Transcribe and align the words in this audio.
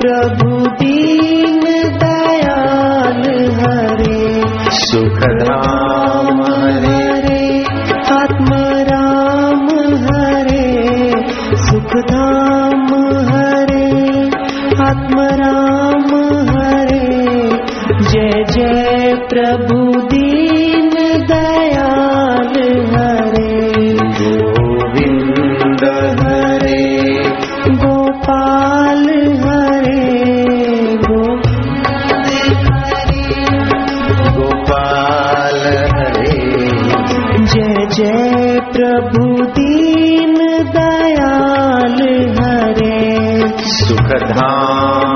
प्रभु 0.00 0.66
दीन 0.66 1.64
दयाल 1.98 3.22
हरे। 3.60 4.42
सुखधाम 4.68 5.77
सुखधाम। 43.72 45.07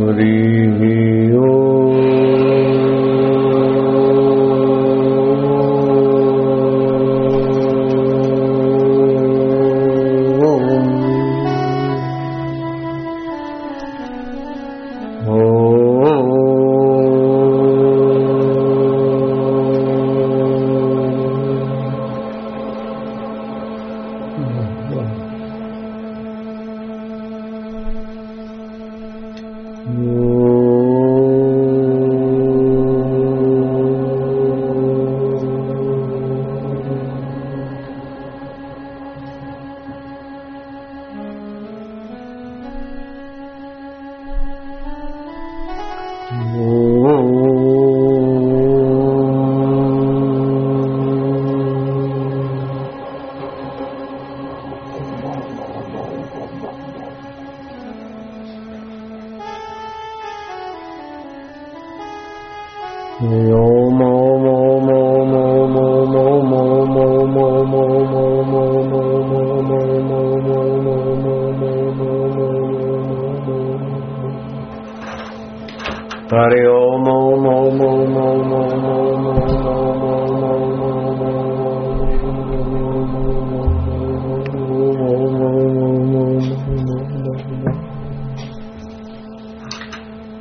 हरिः 0.00 1.36
ओ 1.38 1.59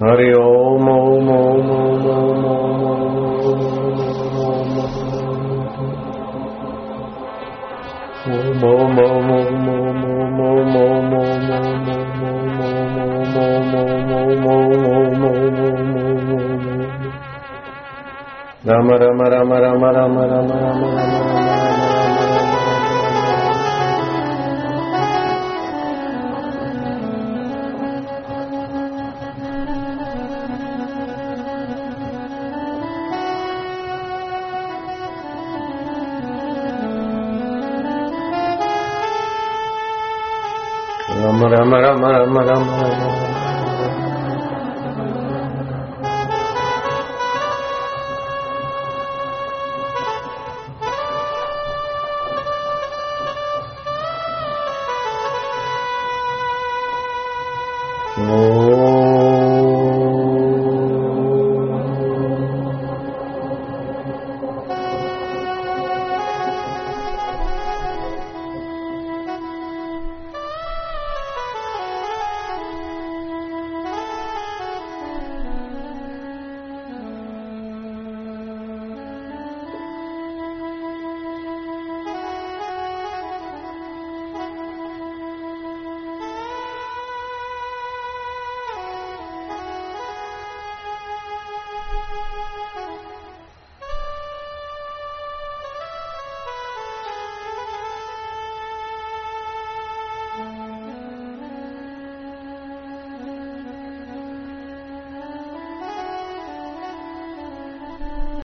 Om 0.01 0.07
Om 0.07 0.87
Om 0.87 1.29
Om 1.29 1.69
Om 1.69 2.07
Om 2.07 2.45
Om 2.45 2.45
Om 2.45 2.85
Om 2.85 2.95
Om 2.95 3.19
Rama 18.65 18.97
Rama 18.99 19.29
Rama 19.29 19.61
Rama 19.61 19.91
Rama 19.91 20.27
Rama 20.27 20.27
Rama 20.27 20.87
Rama 20.95 21.78
Ram 41.43 41.75
Ram 41.75 42.05
Ram 42.05 42.37
Ram 42.49 42.67
Ram 42.69 43.38